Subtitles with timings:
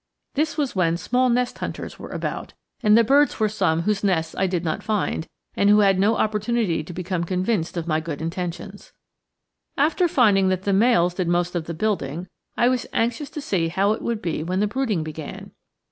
[0.33, 4.33] This was when small nest hunters were about, and the birds were some whose nests
[4.35, 8.19] I did not find, and who had no opportunity to become convinced of my good
[8.19, 8.93] intentions.
[9.77, 12.27] After finding that the males did most of the building,
[12.57, 15.51] I was anxious to see how it would be when the brooding began.